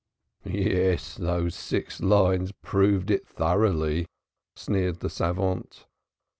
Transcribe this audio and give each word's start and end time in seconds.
"Yes, 0.49 1.15
those 1.15 1.53
six 1.53 2.01
lines 2.01 2.53
proved 2.63 3.11
it 3.11 3.27
thoroughly," 3.27 4.07
sneered 4.55 5.01
the 5.01 5.11
savant. 5.11 5.85